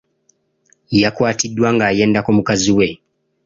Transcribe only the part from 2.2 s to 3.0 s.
ku mukazi we.